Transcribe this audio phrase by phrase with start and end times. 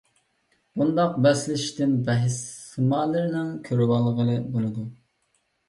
[0.79, 2.39] بۇنداق بەسلىشىشتىن بەھىس
[2.71, 4.91] سىمالىرىنى كۆرۈۋالغىلى بولىدۇ.